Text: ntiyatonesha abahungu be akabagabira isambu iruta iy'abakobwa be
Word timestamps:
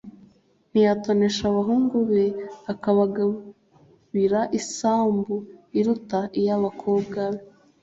ntiyatonesha 0.71 1.43
abahungu 1.51 1.95
be 2.09 2.25
akabagabira 2.71 4.39
isambu 4.59 5.33
iruta 5.79 6.19
iy'abakobwa 6.39 7.21
be 7.33 7.41